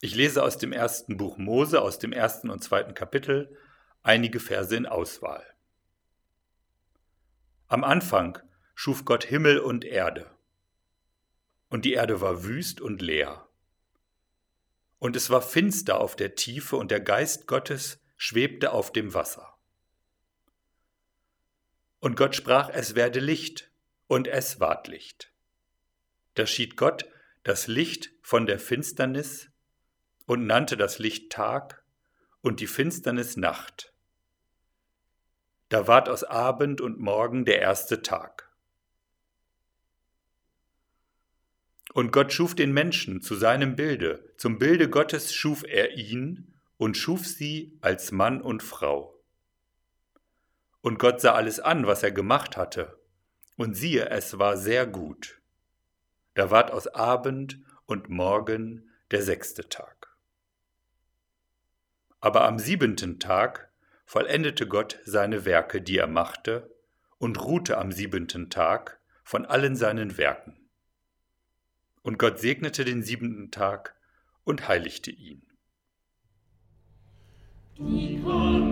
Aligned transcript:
Ich 0.00 0.14
lese 0.14 0.42
aus 0.44 0.58
dem 0.58 0.72
ersten 0.72 1.16
Buch 1.16 1.38
Mose, 1.38 1.82
aus 1.82 1.98
dem 1.98 2.12
ersten 2.12 2.50
und 2.50 2.62
zweiten 2.62 2.94
Kapitel, 2.94 3.56
einige 4.02 4.38
Verse 4.38 4.74
in 4.74 4.86
Auswahl. 4.86 5.44
Am 7.66 7.82
Anfang 7.82 8.38
schuf 8.74 9.04
Gott 9.04 9.24
Himmel 9.24 9.58
und 9.58 9.84
Erde. 9.84 10.30
Und 11.68 11.84
die 11.84 11.94
Erde 11.94 12.20
war 12.20 12.44
wüst 12.44 12.80
und 12.80 13.02
leer. 13.02 13.48
Und 15.00 15.16
es 15.16 15.30
war 15.30 15.42
finster 15.42 16.00
auf 16.00 16.14
der 16.14 16.36
Tiefe, 16.36 16.76
und 16.76 16.90
der 16.90 17.00
Geist 17.00 17.46
Gottes 17.46 18.00
schwebte 18.16 18.72
auf 18.72 18.92
dem 18.92 19.14
Wasser. 19.14 19.58
Und 21.98 22.16
Gott 22.16 22.36
sprach, 22.36 22.70
es 22.70 22.94
werde 22.94 23.18
Licht, 23.18 23.70
und 24.06 24.28
es 24.28 24.60
ward 24.60 24.86
Licht. 24.86 25.32
Da 26.34 26.46
schied 26.46 26.76
Gott 26.76 27.06
das 27.42 27.66
Licht 27.66 28.12
von 28.22 28.46
der 28.46 28.60
Finsternis 28.60 29.50
und 30.28 30.46
nannte 30.46 30.76
das 30.76 30.98
Licht 30.98 31.32
Tag 31.32 31.82
und 32.42 32.60
die 32.60 32.66
Finsternis 32.66 33.38
Nacht. 33.38 33.94
Da 35.70 35.86
ward 35.86 36.10
aus 36.10 36.22
Abend 36.22 36.82
und 36.82 37.00
Morgen 37.00 37.46
der 37.46 37.60
erste 37.60 38.02
Tag. 38.02 38.50
Und 41.94 42.12
Gott 42.12 42.30
schuf 42.34 42.54
den 42.54 42.72
Menschen 42.72 43.22
zu 43.22 43.36
seinem 43.36 43.74
Bilde, 43.74 44.34
zum 44.36 44.58
Bilde 44.58 44.90
Gottes 44.90 45.32
schuf 45.32 45.64
er 45.66 45.96
ihn 45.96 46.54
und 46.76 46.98
schuf 46.98 47.26
sie 47.26 47.78
als 47.80 48.12
Mann 48.12 48.42
und 48.42 48.62
Frau. 48.62 49.18
Und 50.82 50.98
Gott 50.98 51.22
sah 51.22 51.32
alles 51.32 51.58
an, 51.58 51.86
was 51.86 52.02
er 52.02 52.12
gemacht 52.12 52.58
hatte, 52.58 53.00
und 53.56 53.74
siehe, 53.74 54.10
es 54.10 54.38
war 54.38 54.58
sehr 54.58 54.86
gut. 54.86 55.40
Da 56.34 56.50
ward 56.50 56.70
aus 56.70 56.86
Abend 56.86 57.60
und 57.86 58.10
Morgen 58.10 58.90
der 59.10 59.22
sechste 59.22 59.70
Tag. 59.70 59.97
Aber 62.20 62.44
am 62.44 62.58
siebenten 62.58 63.18
Tag 63.20 63.70
vollendete 64.04 64.66
Gott 64.66 64.98
seine 65.04 65.44
Werke, 65.44 65.82
die 65.82 65.98
er 65.98 66.06
machte, 66.06 66.74
und 67.18 67.44
ruhte 67.44 67.78
am 67.78 67.92
siebenten 67.92 68.50
Tag 68.50 69.00
von 69.22 69.44
allen 69.44 69.76
seinen 69.76 70.16
Werken. 70.16 70.68
Und 72.02 72.18
Gott 72.18 72.38
segnete 72.38 72.84
den 72.84 73.02
siebenten 73.02 73.50
Tag 73.50 73.94
und 74.44 74.66
heiligte 74.68 75.10
ihn. 75.10 75.42
Die 77.76 78.22
ganze 78.24 78.67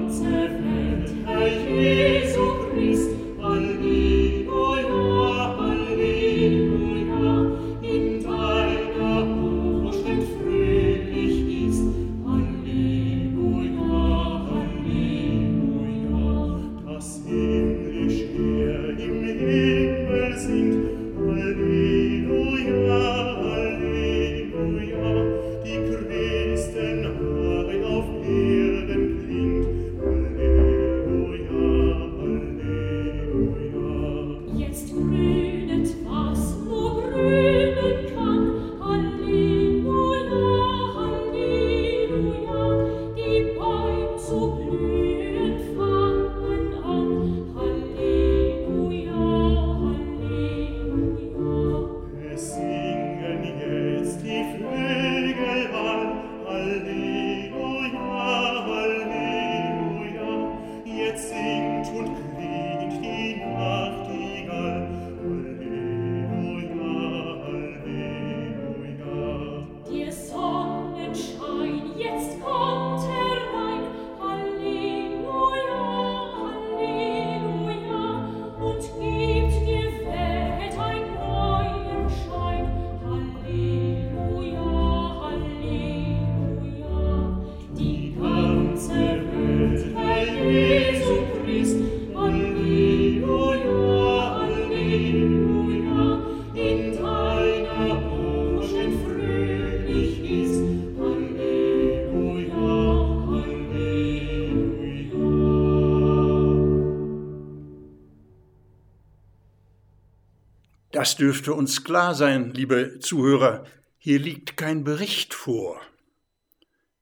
Das 111.07 111.15
dürfte 111.15 111.55
uns 111.55 111.85
klar 111.85 112.17
sein, 112.17 112.51
liebe 112.51 112.99
Zuhörer. 112.99 113.65
Hier 113.97 114.19
liegt 114.19 114.57
kein 114.57 114.83
Bericht 114.83 115.35
vor. 115.35 115.81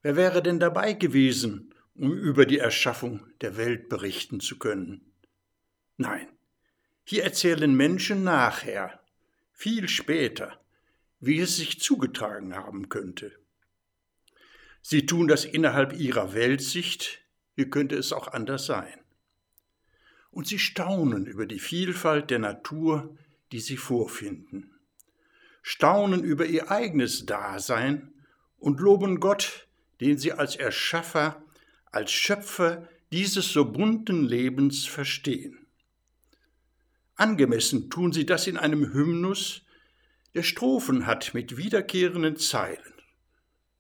Wer 0.03 0.15
wäre 0.15 0.43
denn 0.43 0.61
dabei 0.61 0.93
gewesen, 0.93 1.75
um 1.95 2.13
über 2.13 2.45
die 2.45 2.59
Erschaffung 2.59 3.27
der 3.41 3.57
Welt 3.57 3.89
berichten 3.89 4.41
zu 4.41 4.59
können? 4.59 5.11
Nein, 5.97 6.29
hier 7.03 7.25
erzählen 7.25 7.75
Menschen 7.75 8.25
nachher, 8.25 9.01
viel 9.53 9.89
später, 9.89 10.61
wie 11.21 11.41
es 11.41 11.57
sich 11.57 11.81
zugetragen 11.81 12.55
haben 12.55 12.91
könnte. 12.91 13.33
Sie 14.83 15.07
tun 15.07 15.29
das 15.29 15.47
innerhalb 15.47 15.95
ihrer 15.95 16.35
Weltsicht, 16.35 17.23
wie 17.55 17.71
könnte 17.71 17.97
es 17.97 18.13
auch 18.13 18.29
anders 18.29 18.67
sein. 18.67 19.01
Und 20.31 20.47
sie 20.47 20.59
staunen 20.59 21.25
über 21.25 21.47
die 21.47 21.59
Vielfalt 21.59 22.29
der 22.29 22.41
Natur, 22.41 23.17
die 23.55 23.61
sie 23.61 23.77
vorfinden, 23.77 24.75
staunen 25.63 26.25
über 26.25 26.45
ihr 26.45 26.73
eigenes 26.73 27.25
Dasein 27.25 28.13
und 28.59 28.81
loben 28.81 29.21
Gott, 29.21 29.69
den 30.01 30.19
sie 30.19 30.33
als 30.33 30.57
Erschaffer, 30.57 31.41
als 31.93 32.11
Schöpfer 32.11 32.89
dieses 33.13 33.53
so 33.53 33.65
bunten 33.71 34.25
Lebens 34.25 34.87
verstehen. 34.87 35.69
Angemessen 37.15 37.91
tun 37.91 38.11
sie 38.11 38.27
das 38.27 38.49
in 38.49 38.57
einem 38.57 38.93
Hymnus, 38.93 39.63
der 40.35 40.43
Strophen 40.43 41.07
hat 41.07 41.33
mit 41.33 41.57
wiederkehrenden 41.57 42.37
Zeilen. 42.37 42.95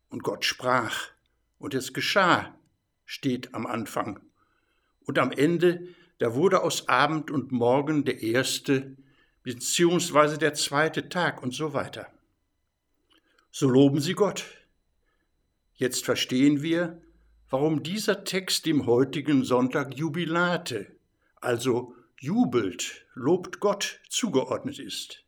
Und 0.08 0.22
Gott 0.22 0.44
sprach, 0.44 1.08
und 1.58 1.74
es 1.74 1.92
geschah, 1.92 2.56
steht 3.06 3.54
am 3.54 3.66
Anfang. 3.66 4.20
Und 5.00 5.18
am 5.18 5.32
Ende, 5.32 5.88
da 6.18 6.36
wurde 6.36 6.62
aus 6.62 6.88
Abend 6.88 7.32
und 7.32 7.50
Morgen 7.50 8.04
der 8.04 8.22
erste, 8.22 8.96
beziehungsweise 9.44 10.38
der 10.38 10.54
zweite 10.54 11.08
Tag 11.08 11.42
und 11.42 11.54
so 11.54 11.72
weiter. 11.72 12.08
So 13.52 13.68
loben 13.68 14.00
sie 14.00 14.14
Gott. 14.14 14.44
Jetzt 15.74 16.04
verstehen 16.04 16.62
wir, 16.62 17.00
warum 17.50 17.82
dieser 17.84 18.24
Text 18.24 18.66
dem 18.66 18.86
heutigen 18.86 19.44
Sonntag 19.44 19.96
Jubilate, 19.96 20.96
also 21.40 21.94
jubelt, 22.18 23.06
lobt 23.14 23.60
Gott 23.60 24.00
zugeordnet 24.08 24.78
ist. 24.78 25.24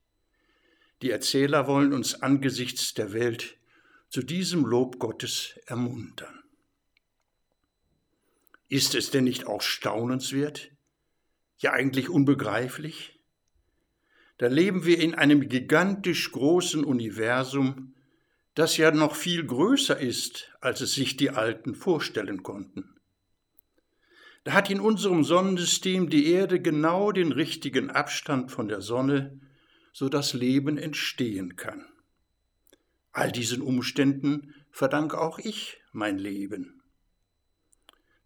Die 1.03 1.11
Erzähler 1.11 1.67
wollen 1.67 1.93
uns 1.93 2.23
angesichts 2.23 2.95
der 2.95 3.13
Welt 3.13 3.59
zu 4.09 4.23
diesem 4.23 4.65
Lob 4.65 4.99
Gottes 4.99 5.61
ermuntern. 5.67 6.43
Ist 8.69 8.95
es 8.95 9.11
denn 9.11 9.25
nicht 9.25 9.47
auch 9.47 9.61
staunenswert, 9.61 10.71
ja 11.59 11.73
eigentlich 11.73 12.09
unbegreiflich, 12.09 13.16
da 14.39 14.49
leben 14.49 14.85
wir 14.85 14.99
in 15.01 15.15
einem 15.15 15.49
gigantisch 15.49 16.31
großen 16.33 16.85
Universum, 16.85 17.95
das 18.55 18.77
ja 18.77 18.91
noch 18.91 19.15
viel 19.15 19.45
größer 19.47 19.99
ist, 19.99 20.51
als 20.61 20.81
es 20.81 20.95
sich 20.95 21.17
die 21.17 21.31
Alten 21.31 21.75
vorstellen 21.75 22.43
konnten. 22.43 22.97
Da 24.45 24.53
hat 24.53 24.71
in 24.71 24.81
unserem 24.81 25.25
Sonnensystem 25.25 26.09
die 26.09 26.31
Erde 26.31 26.61
genau 26.61 27.13
den 27.13 27.33
richtigen 27.33 27.91
Abstand 27.91 28.53
von 28.53 28.69
der 28.69 28.81
Sonne, 28.81 29.41
so 29.93 30.09
dass 30.09 30.35
Leben 30.35 30.79
entstehen 30.79 31.57
kann. 31.57 31.85
All 33.13 33.33
diesen 33.33 33.63
Umständen 33.63 34.55
verdanke 34.71 35.21
auch 35.21 35.39
ich 35.39 35.81
mein 35.93 36.19
Leben. 36.19 36.83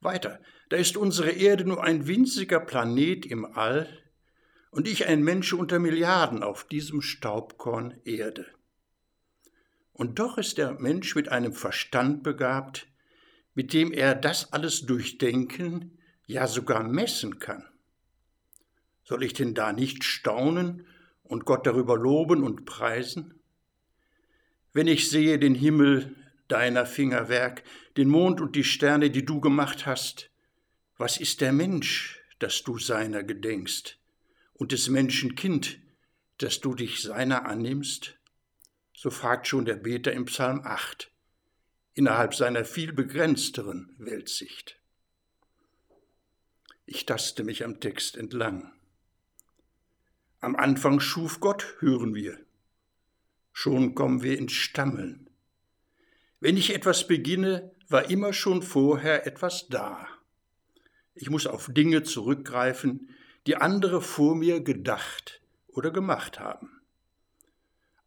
Weiter, 0.01 0.41
da 0.69 0.77
ist 0.77 0.97
unsere 0.97 1.31
Erde 1.31 1.65
nur 1.65 1.83
ein 1.83 2.07
winziger 2.07 2.61
Planet 2.61 3.25
im 3.25 3.45
All 3.45 3.89
und 4.71 4.89
ich 4.89 5.07
ein 5.07 5.23
Mensch 5.23 5.53
unter 5.53 5.79
Milliarden 5.79 6.43
auf 6.43 6.65
diesem 6.65 7.03
Staubkorn 7.03 8.01
Erde. 8.05 8.47
Und 9.93 10.19
doch 10.19 10.39
ist 10.39 10.59
der 10.59 10.73
Mensch 10.73 11.15
mit 11.15 11.29
einem 11.29 11.53
Verstand 11.53 12.23
begabt, 12.23 12.87
mit 13.55 13.73
dem 13.73 13.93
er 13.93 14.15
das 14.15 14.53
alles 14.53 14.87
durchdenken, 14.87 15.99
ja 16.27 16.47
sogar 16.47 16.83
messen 16.85 17.39
kann. 17.39 17.65
Soll 19.03 19.25
ich 19.25 19.35
denn 19.35 19.55
da 19.55 19.73
nicht 19.73 20.05
staunen 20.05 20.87
und 21.25 21.45
Gott 21.45 21.67
darüber 21.67 21.99
loben 21.99 22.43
und 22.45 22.65
preisen? 22.65 23.41
Wenn 24.73 24.87
ich 24.87 25.11
sehe 25.11 25.39
den 25.39 25.57
Himmel, 25.57 26.15
deiner 26.47 26.87
Fingerwerk, 26.87 27.65
den 27.97 28.09
Mond 28.09 28.41
und 28.41 28.57
die 28.57 28.65
Sterne, 28.65 29.11
die 29.11 29.25
du 29.25 29.41
gemacht 29.41 29.87
hast, 29.87 30.31
was 30.97 31.19
ist 31.19 31.41
der 31.41 31.53
Mensch, 31.53 32.23
dass 32.39 32.63
du 32.63 32.79
seiner 32.79 33.23
gedenkst, 33.23 34.00
und 34.61 34.73
des 34.73 34.91
Menschen 34.91 35.37
Kind, 35.37 35.79
dass 36.37 36.61
du 36.61 36.75
dich 36.75 37.01
seiner 37.01 37.47
annimmst? 37.47 38.19
So 38.93 39.09
fragt 39.09 39.47
schon 39.49 39.65
der 39.65 39.77
Beter 39.77 40.13
im 40.13 40.27
Psalm 40.27 40.61
8, 40.63 41.11
innerhalb 41.95 42.35
seiner 42.35 42.67
viel 42.67 42.93
begrenzteren 42.93 43.95
Weltsicht. 43.97 44.79
Ich 46.85 47.07
taste 47.07 47.43
mich 47.43 47.65
am 47.65 47.81
Text 47.81 48.19
entlang. 48.19 48.71
Am 50.41 50.55
Anfang 50.57 51.01
schuf 51.01 51.41
Gott, 51.41 51.77
hören 51.79 52.15
wir. 52.15 52.39
Schon 53.55 53.95
kommen 53.95 54.23
wir 54.23 54.37
ins 54.37 54.53
Stammeln. 54.53 55.31
Wenn 56.39 56.59
ich 56.59 56.75
etwas 56.75 57.07
beginne, 57.07 57.75
war 57.89 58.11
immer 58.11 58.35
schon 58.35 58.61
vorher 58.61 59.27
etwas 59.27 59.69
da. 59.69 60.07
Ich 61.15 61.31
muss 61.31 61.47
auf 61.47 61.73
Dinge 61.73 62.03
zurückgreifen, 62.03 63.09
die 63.51 63.57
andere 63.57 64.01
vor 64.01 64.37
mir 64.37 64.61
gedacht 64.61 65.41
oder 65.67 65.91
gemacht 65.91 66.39
haben. 66.39 66.81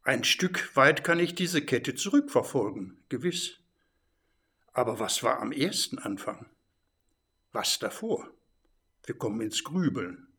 Ein 0.02 0.24
Stück 0.24 0.74
weit 0.78 1.04
kann 1.04 1.20
ich 1.20 1.36
diese 1.36 1.62
Kette 1.62 1.96
zurückverfolgen, 1.96 3.04
gewiss. 3.10 3.60
Aber 4.72 5.02
was 5.02 5.22
war 5.22 5.42
am 5.42 5.52
ersten 5.52 6.00
Anfang? 6.00 6.46
Was 7.52 7.78
davor? 7.78 8.32
Wir 9.06 9.18
kommen 9.18 9.42
ins 9.42 9.66
Grübeln. 9.66 10.30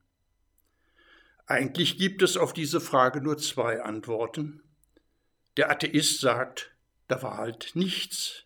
Eigentlich 1.44 1.98
gibt 1.98 2.22
es 2.22 2.38
auf 2.38 2.54
diese 2.54 2.80
Frage 2.80 3.20
nur 3.20 3.36
zwei 3.36 3.82
Antworten. 3.82 4.62
Der 5.58 5.70
Atheist 5.70 6.20
sagt, 6.20 6.74
da 7.08 7.20
war 7.20 7.36
halt 7.36 7.72
nichts. 7.74 8.44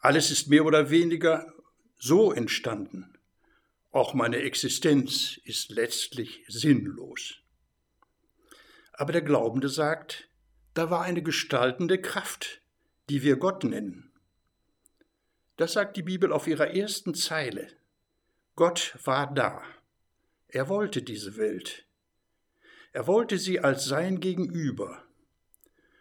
Alles 0.00 0.32
ist 0.32 0.48
mehr 0.48 0.64
oder 0.64 0.90
weniger 0.90 1.54
so 1.98 2.32
entstanden. 2.32 3.13
Auch 3.94 4.12
meine 4.12 4.38
Existenz 4.38 5.40
ist 5.44 5.70
letztlich 5.70 6.44
sinnlos. 6.48 7.36
Aber 8.92 9.12
der 9.12 9.22
Glaubende 9.22 9.68
sagt, 9.68 10.28
da 10.74 10.90
war 10.90 11.02
eine 11.02 11.22
gestaltende 11.22 12.00
Kraft, 12.00 12.60
die 13.08 13.22
wir 13.22 13.36
Gott 13.36 13.62
nennen. 13.62 14.10
Das 15.56 15.74
sagt 15.74 15.96
die 15.96 16.02
Bibel 16.02 16.32
auf 16.32 16.48
ihrer 16.48 16.74
ersten 16.74 17.14
Zeile. 17.14 17.68
Gott 18.56 18.98
war 19.04 19.32
da. 19.32 19.62
Er 20.48 20.68
wollte 20.68 21.00
diese 21.00 21.36
Welt. 21.36 21.86
Er 22.92 23.06
wollte 23.06 23.38
sie 23.38 23.60
als 23.60 23.84
sein 23.84 24.18
Gegenüber. 24.18 25.04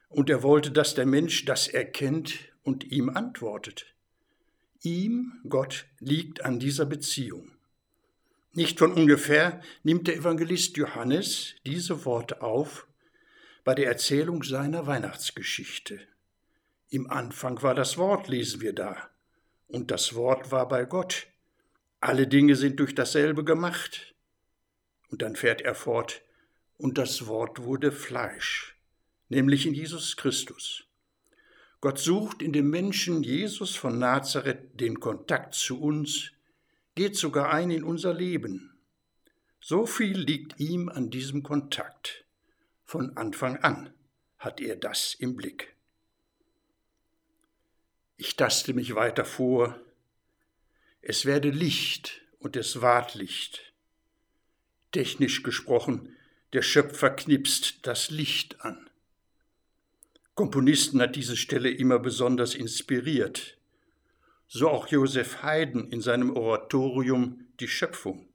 Und 0.09 0.31
er 0.31 0.41
wollte, 0.41 0.71
dass 0.71 0.95
der 0.95 1.05
Mensch 1.05 1.45
das 1.45 1.67
erkennt 1.67 2.39
und 2.63 2.85
ihm 2.85 3.09
antwortet. 3.09 3.93
Ihm, 4.81 5.43
Gott, 5.47 5.85
liegt 5.99 6.43
an 6.43 6.57
dieser 6.57 6.87
Beziehung. 6.87 7.52
Nicht 8.53 8.79
von 8.79 8.93
ungefähr 8.93 9.61
nimmt 9.83 10.07
der 10.07 10.15
Evangelist 10.15 10.77
Johannes 10.77 11.55
diese 11.65 12.05
Worte 12.05 12.41
auf 12.41 12.87
bei 13.63 13.75
der 13.75 13.87
Erzählung 13.87 14.43
seiner 14.43 14.87
Weihnachtsgeschichte. 14.87 15.99
Im 16.89 17.09
Anfang 17.09 17.61
war 17.61 17.75
das 17.75 17.97
Wort, 17.97 18.27
lesen 18.27 18.61
wir 18.61 18.73
da, 18.73 19.09
und 19.67 19.89
das 19.89 20.15
Wort 20.15 20.51
war 20.51 20.67
bei 20.67 20.85
Gott. 20.85 21.27
Alle 21.99 22.27
Dinge 22.27 22.55
sind 22.55 22.79
durch 22.79 22.93
dasselbe 22.93 23.43
gemacht. 23.43 24.13
Und 25.09 25.21
dann 25.21 25.35
fährt 25.35 25.61
er 25.61 25.75
fort, 25.75 26.21
und 26.77 26.97
das 26.97 27.27
Wort 27.27 27.63
wurde 27.63 27.91
Fleisch 27.91 28.73
nämlich 29.33 29.65
in 29.65 29.73
Jesus 29.73 30.15
Christus. 30.15 30.85
Gott 31.81 31.99
sucht 31.99 32.41
in 32.41 32.53
dem 32.53 32.69
Menschen 32.69 33.23
Jesus 33.23 33.75
von 33.75 33.99
Nazareth 33.99 34.79
den 34.79 34.99
Kontakt 34.99 35.53
zu 35.53 35.81
uns, 35.81 36.31
geht 36.95 37.15
sogar 37.15 37.51
ein 37.51 37.71
in 37.71 37.83
unser 37.83 38.13
Leben. 38.13 38.77
So 39.59 39.85
viel 39.85 40.17
liegt 40.17 40.59
ihm 40.59 40.89
an 40.89 41.09
diesem 41.09 41.43
Kontakt. 41.43 42.25
Von 42.83 43.17
Anfang 43.17 43.57
an 43.57 43.93
hat 44.37 44.59
er 44.59 44.75
das 44.75 45.13
im 45.13 45.35
Blick. 45.35 45.75
Ich 48.17 48.35
taste 48.35 48.73
mich 48.73 48.93
weiter 48.95 49.25
vor. 49.25 49.79
Es 51.01 51.25
werde 51.25 51.49
Licht 51.49 52.21
und 52.39 52.55
es 52.55 52.81
ward 52.81 53.15
Licht. 53.15 53.73
Technisch 54.91 55.43
gesprochen, 55.43 56.15
der 56.53 56.61
Schöpfer 56.61 57.09
knipst 57.09 57.79
das 57.87 58.11
Licht 58.11 58.61
an. 58.61 58.89
Komponisten 60.35 61.01
hat 61.01 61.15
diese 61.15 61.37
Stelle 61.37 61.69
immer 61.69 61.99
besonders 61.99 62.53
inspiriert. 62.53 63.57
So 64.55 64.69
auch 64.69 64.85
Joseph 64.85 65.41
Haydn 65.41 65.89
in 65.89 65.99
seinem 65.99 66.37
Oratorium 66.37 67.47
Die 67.59 67.67
Schöpfung. 67.67 68.29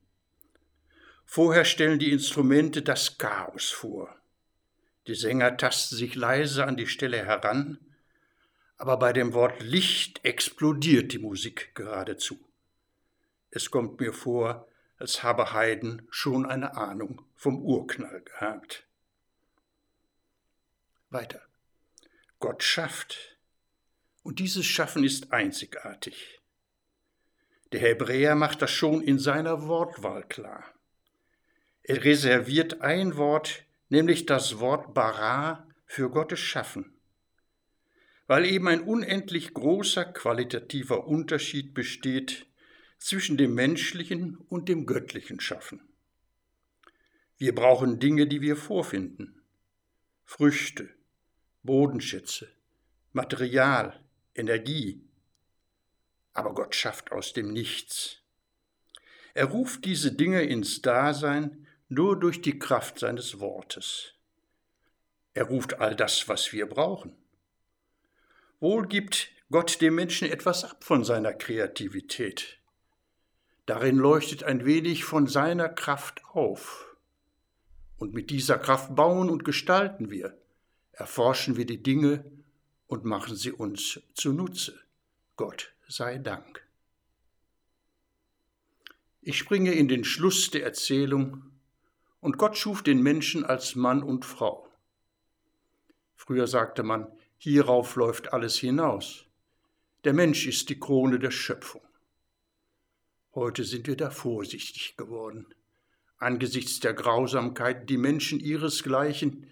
Vorher 1.25 1.65
stellen 1.65 2.01
die 2.01 2.11
Instrumente 2.11 2.83
das 2.83 3.19
Chaos 3.19 3.71
vor. 3.71 4.13
Die 5.07 5.15
Sänger 5.15 5.57
tasten 5.57 5.95
sich 5.95 6.17
leise 6.17 6.67
an 6.67 6.77
die 6.77 6.89
Stelle 6.89 7.25
heran, 7.25 7.79
aber 8.79 8.97
bei 8.97 9.13
dem 9.13 9.33
Wort 9.33 9.63
Licht 9.63 10.25
explodiert 10.25 11.13
die 11.13 11.21
Musik 11.21 11.73
geradezu. 11.77 12.37
Es 13.53 13.71
kommt 13.71 14.01
mir 14.01 14.13
vor, 14.13 14.67
als 14.97 15.23
habe 15.23 15.53
Haydn 15.53 16.05
schon 16.11 16.47
eine 16.47 16.77
Ahnung 16.77 17.23
vom 17.37 17.65
Urknall 17.65 18.23
gehabt. 18.23 18.89
Weiter. 21.11 21.43
Gott 22.41 22.65
schafft. 22.65 23.38
Und 24.23 24.39
dieses 24.39 24.67
Schaffen 24.67 25.05
ist 25.05 25.33
einzigartig. 25.33 26.41
Der 27.73 27.81
Hebräer 27.81 28.35
macht 28.35 28.63
das 28.63 28.71
schon 28.71 29.03
in 29.03 29.19
seiner 29.19 29.67
Wortwahl 29.67 30.25
klar. 30.25 30.65
Er 31.83 32.05
reserviert 32.05 32.81
ein 32.81 33.17
Wort, 33.17 33.65
nämlich 33.89 34.27
das 34.27 34.59
Wort 34.59 34.95
bara, 34.95 35.67
für 35.87 36.11
Gottes 36.11 36.41
Schaffen, 36.41 36.93
weil 38.27 38.45
eben 38.45 38.69
ein 38.69 38.83
unendlich 38.83 39.55
großer 39.55 40.05
qualitativer 40.05 41.07
Unterschied 41.07 41.73
besteht 41.73 42.47
zwischen 42.99 43.39
dem 43.39 43.55
menschlichen 43.55 44.37
und 44.37 44.69
dem 44.69 44.85
göttlichen 44.85 45.41
Schaffen. 45.41 45.81
Wir 47.39 47.55
brauchen 47.55 48.01
Dinge, 48.01 48.27
die 48.27 48.43
wir 48.43 48.57
vorfinden, 48.57 49.41
Früchte, 50.25 50.91
Bodenschätze, 51.63 52.49
Material, 53.13 53.99
Energie. 54.39 55.03
Aber 56.33 56.55
Gott 56.55 56.75
schafft 56.75 57.13
aus 57.13 57.33
dem 57.33 57.53
Nichts. 57.53 58.23
Er 59.35 59.47
ruft 59.47 59.85
diese 59.85 60.13
Dinge 60.13 60.43
ins 60.43 60.83
Dasein 60.83 61.67
nur 61.89 62.19
durch 62.19 62.41
die 62.41 62.59
Kraft 62.59 62.99
seines 62.99 63.41
Wortes. 63.41 64.15
Er 65.35 65.45
ruft 65.45 65.81
all 65.81 65.95
das, 65.95 66.29
was 66.29 66.53
wir 66.53 66.67
brauchen. 66.67 67.17
Wohl 68.61 68.87
gibt 68.89 69.31
Gott 69.51 69.81
dem 69.81 69.95
Menschen 69.95 70.29
etwas 70.31 70.65
ab 70.65 70.85
von 70.85 71.05
seiner 71.05 71.33
Kreativität. 71.33 72.59
Darin 73.67 73.97
leuchtet 73.97 74.45
ein 74.45 74.65
wenig 74.65 75.05
von 75.05 75.27
seiner 75.27 75.69
Kraft 75.69 76.25
auf. 76.33 76.97
Und 77.97 78.15
mit 78.15 78.31
dieser 78.31 78.59
Kraft 78.59 78.95
bauen 78.95 79.31
und 79.31 79.45
gestalten 79.45 80.11
wir, 80.11 80.37
erforschen 80.93 81.57
wir 81.57 81.67
die 81.67 81.83
Dinge 81.83 82.25
und 82.89 83.05
machen 83.05 83.37
sie 83.37 83.53
uns 83.53 84.01
zunutze. 84.15 84.81
Gott 85.37 85.73
sei 85.87 86.19
Dank. 86.19 86.67
Ich 89.21 89.39
springe 89.39 89.73
in 89.73 89.89
den 89.89 90.05
Schluss 90.05 90.51
der 90.51 90.65
Erzählung 90.65 91.45
und 92.21 92.39
Gott 92.39 92.57
schuf 92.57 92.83
den 92.83 93.03
Menschen 93.03 93.45
als 93.45 93.77
Mann 93.77 94.03
und 94.03 94.25
Frau. 94.25 94.69
Früher 96.17 96.47
sagte 96.47 96.83
man, 96.83 97.07
hierauf 97.37 97.95
läuft 97.95 98.33
alles 98.33 98.57
hinaus. 98.57 99.27
Der 100.05 100.15
Mensch 100.15 100.47
ist 100.47 100.69
die 100.71 100.81
Krone 100.81 101.19
der 101.19 101.31
Schöpfung. 101.31 101.83
Heute 103.35 103.65
sind 103.65 103.87
wir 103.87 103.97
da 103.97 104.11
vorsichtig 104.11 104.97
geworden. 104.97 105.47
Angesichts 106.17 106.81
der 106.81 106.95
Grausamkeit, 106.95 107.89
die 107.89 107.99
Menschen 107.99 108.41
ihresgleichen 108.41 109.47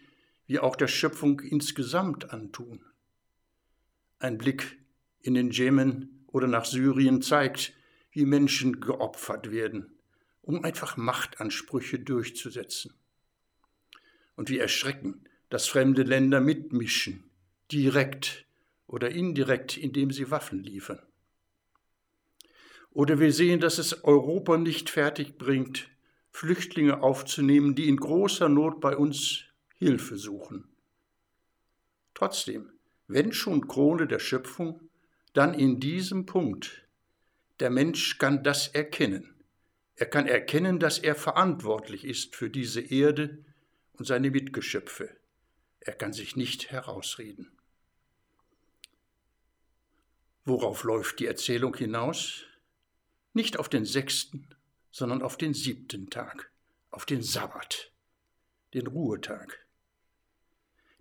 wie 0.46 0.58
auch 0.58 0.76
der 0.76 0.88
Schöpfung 0.88 1.40
insgesamt 1.40 2.32
antun. 2.32 2.84
Ein 4.18 4.38
Blick 4.38 4.78
in 5.20 5.34
den 5.34 5.50
Jemen 5.50 6.24
oder 6.26 6.46
nach 6.46 6.64
Syrien 6.64 7.22
zeigt, 7.22 7.72
wie 8.10 8.24
Menschen 8.24 8.80
geopfert 8.80 9.50
werden, 9.50 9.92
um 10.42 10.64
einfach 10.64 10.96
Machtansprüche 10.96 11.98
durchzusetzen. 11.98 12.94
Und 14.36 14.48
wie 14.48 14.58
erschreckend, 14.58 15.28
dass 15.50 15.66
fremde 15.66 16.02
Länder 16.02 16.40
mitmischen, 16.40 17.24
direkt 17.70 18.46
oder 18.86 19.10
indirekt, 19.10 19.76
indem 19.76 20.10
sie 20.10 20.30
Waffen 20.30 20.62
liefern. 20.62 21.00
Oder 22.90 23.18
wir 23.18 23.32
sehen, 23.32 23.60
dass 23.60 23.78
es 23.78 24.04
Europa 24.04 24.56
nicht 24.56 24.88
fertig 24.88 25.36
bringt, 25.36 25.90
Flüchtlinge 26.30 27.02
aufzunehmen, 27.02 27.74
die 27.74 27.88
in 27.88 27.96
großer 27.96 28.48
Not 28.48 28.80
bei 28.80 28.96
uns 28.96 29.44
Hilfe 29.74 30.16
suchen. 30.16 30.64
Trotzdem, 32.14 32.70
wenn 33.08 33.32
schon 33.32 33.68
Krone 33.68 34.06
der 34.06 34.18
Schöpfung, 34.18 34.88
dann 35.32 35.54
in 35.54 35.80
diesem 35.80 36.26
Punkt. 36.26 36.86
Der 37.60 37.70
Mensch 37.70 38.18
kann 38.18 38.42
das 38.42 38.68
erkennen. 38.68 39.34
Er 39.96 40.06
kann 40.06 40.26
erkennen, 40.26 40.78
dass 40.78 40.98
er 40.98 41.14
verantwortlich 41.14 42.04
ist 42.04 42.36
für 42.36 42.50
diese 42.50 42.80
Erde 42.80 43.44
und 43.94 44.06
seine 44.06 44.30
Mitgeschöpfe. 44.30 45.16
Er 45.80 45.94
kann 45.94 46.12
sich 46.12 46.36
nicht 46.36 46.70
herausreden. 46.70 47.52
Worauf 50.44 50.84
läuft 50.84 51.18
die 51.18 51.26
Erzählung 51.26 51.74
hinaus? 51.76 52.44
Nicht 53.32 53.58
auf 53.58 53.68
den 53.68 53.84
sechsten, 53.84 54.48
sondern 54.90 55.22
auf 55.22 55.36
den 55.36 55.54
siebten 55.54 56.08
Tag, 56.08 56.50
auf 56.90 57.04
den 57.04 57.22
Sabbat, 57.22 57.92
den 58.74 58.86
Ruhetag. 58.86 59.65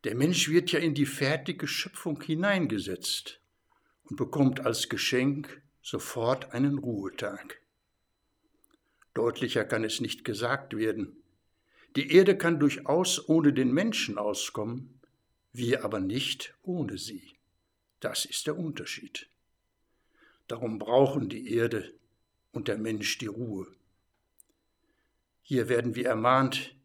Der 0.05 0.13
Mensch 0.13 0.50
wird 0.50 0.71
ja 0.71 0.77
in 0.77 0.93
die 0.93 1.07
fertige 1.07 1.67
Schöpfung 1.67 2.21
hineingesetzt 2.21 3.41
und 4.03 4.17
bekommt 4.17 4.59
als 4.59 4.88
Geschenk 4.88 5.63
sofort 5.81 6.53
einen 6.53 6.77
Ruhetag. 6.77 7.59
Deutlicher 9.15 9.65
kann 9.65 9.83
es 9.83 10.01
nicht 10.01 10.24
gesagt 10.24 10.77
werden. 10.77 11.17
Die 11.95 12.12
Erde 12.12 12.38
kann 12.38 12.59
durchaus 12.59 13.27
ohne 13.27 13.51
den 13.51 13.74
Menschen 13.74 14.19
auskommen, 14.19 15.01
wir 15.53 15.83
aber 15.83 16.00
nicht 16.00 16.53
ohne 16.62 17.00
sie. 17.00 17.33
Das 18.00 18.25
ist 18.25 18.45
der 18.45 18.59
Unterschied. 18.59 19.27
Darum 20.47 20.77
brauchen 20.77 21.29
die 21.29 21.51
Erde 21.51 21.91
und 22.51 22.67
der 22.67 22.77
Mensch 22.77 23.17
die 23.17 23.25
Ruhe. 23.25 23.65
Hier 25.41 25.67
werden 25.67 25.95
wir 25.95 26.05
ermahnt, 26.05 26.75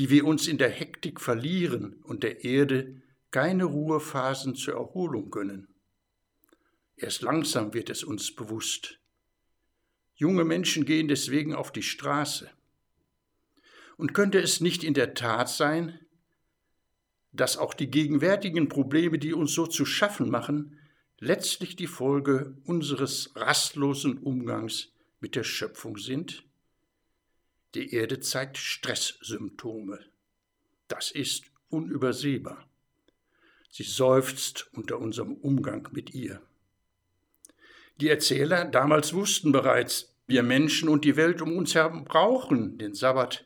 die 0.00 0.08
wir 0.08 0.24
uns 0.24 0.48
in 0.48 0.56
der 0.56 0.70
Hektik 0.70 1.20
verlieren 1.20 2.00
und 2.04 2.22
der 2.22 2.42
Erde 2.42 3.02
keine 3.30 3.64
Ruhephasen 3.64 4.54
zur 4.54 4.72
Erholung 4.72 5.30
gönnen. 5.30 5.68
Erst 6.96 7.20
langsam 7.20 7.74
wird 7.74 7.90
es 7.90 8.02
uns 8.02 8.34
bewusst. 8.34 8.98
Junge 10.14 10.46
Menschen 10.46 10.86
gehen 10.86 11.06
deswegen 11.06 11.54
auf 11.54 11.70
die 11.70 11.82
Straße. 11.82 12.50
Und 13.98 14.14
könnte 14.14 14.40
es 14.40 14.62
nicht 14.62 14.84
in 14.84 14.94
der 14.94 15.12
Tat 15.12 15.50
sein, 15.50 16.00
dass 17.32 17.58
auch 17.58 17.74
die 17.74 17.90
gegenwärtigen 17.90 18.70
Probleme, 18.70 19.18
die 19.18 19.34
uns 19.34 19.52
so 19.52 19.66
zu 19.66 19.84
schaffen 19.84 20.30
machen, 20.30 20.78
letztlich 21.18 21.76
die 21.76 21.86
Folge 21.86 22.56
unseres 22.64 23.32
rastlosen 23.36 24.16
Umgangs 24.16 24.94
mit 25.20 25.36
der 25.36 25.44
Schöpfung 25.44 25.98
sind? 25.98 26.49
Die 27.74 27.94
Erde 27.94 28.18
zeigt 28.20 28.58
Stresssymptome. 28.58 30.00
Das 30.88 31.12
ist 31.12 31.44
unübersehbar. 31.68 32.68
Sie 33.70 33.84
seufzt 33.84 34.68
unter 34.72 34.98
unserem 34.98 35.34
Umgang 35.34 35.88
mit 35.92 36.12
ihr. 36.12 36.42
Die 38.00 38.08
Erzähler 38.08 38.64
damals 38.64 39.12
wussten 39.14 39.52
bereits, 39.52 40.12
wir 40.26 40.42
Menschen 40.42 40.88
und 40.88 41.04
die 41.04 41.16
Welt 41.16 41.40
um 41.42 41.56
uns 41.56 41.74
herum 41.74 42.04
brauchen 42.04 42.78
den 42.78 42.94
Sabbat, 42.94 43.44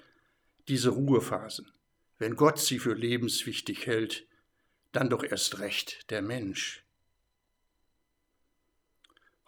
diese 0.69 0.91
Ruhephasen. 0.91 1.71
Wenn 2.19 2.37
Gott 2.37 2.59
sie 2.59 2.79
für 2.79 2.95
lebenswichtig 2.95 3.87
hält, 3.87 4.27
dann 4.93 5.11
doch 5.11 5.25
erst 5.25 5.59
recht 5.59 6.11
der 6.11 6.23
Mensch. 6.23 6.85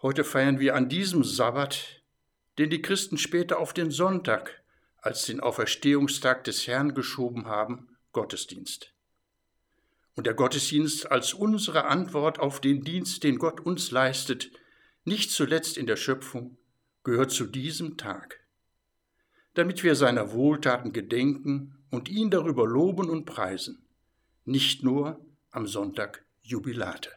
Heute 0.03 0.23
feiern 0.23 0.59
wir 0.59 0.75
an 0.75 0.89
diesem 0.89 1.23
Sabbat, 1.23 2.03
den 2.59 2.69
die 2.69 2.81
Christen 2.83 3.17
später 3.17 3.57
auf 3.59 3.73
den 3.73 3.89
Sonntag 3.89 4.61
als 5.01 5.25
den 5.25 5.39
Auferstehungstag 5.39 6.43
des 6.43 6.67
Herrn 6.67 6.93
geschoben 6.93 7.45
haben, 7.45 7.97
Gottesdienst. 8.11 8.93
Und 10.15 10.25
der 10.25 10.33
Gottesdienst 10.33 11.11
als 11.11 11.33
unsere 11.33 11.85
Antwort 11.85 12.39
auf 12.39 12.59
den 12.59 12.81
Dienst, 12.81 13.23
den 13.23 13.37
Gott 13.37 13.61
uns 13.61 13.91
leistet, 13.91 14.51
nicht 15.03 15.31
zuletzt 15.31 15.77
in 15.77 15.85
der 15.85 15.95
Schöpfung, 15.95 16.57
gehört 17.03 17.31
zu 17.31 17.45
diesem 17.45 17.97
Tag, 17.97 18.39
damit 19.53 19.83
wir 19.83 19.95
seiner 19.95 20.33
Wohltaten 20.33 20.91
gedenken 20.91 21.77
und 21.91 22.09
ihn 22.09 22.29
darüber 22.29 22.67
loben 22.67 23.09
und 23.09 23.25
preisen, 23.25 23.87
nicht 24.43 24.83
nur 24.83 25.25
am 25.51 25.67
Sonntag 25.67 26.25
Jubilate. 26.41 27.16